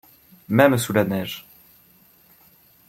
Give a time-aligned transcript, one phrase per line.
[0.49, 1.45] Même sous la neige.